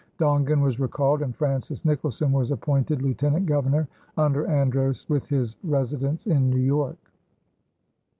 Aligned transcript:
Dongan 0.17 0.63
was 0.63 0.79
recalled, 0.79 1.21
and 1.21 1.35
Francis 1.35 1.85
Nicholson 1.85 2.31
was 2.31 2.49
appointed 2.49 3.03
lieutenant 3.03 3.45
governor 3.45 3.87
under 4.17 4.47
Andros, 4.47 5.07
with 5.07 5.27
his 5.27 5.57
residence 5.63 6.25
in 6.25 6.49
New 6.49 6.57
York. 6.59 6.97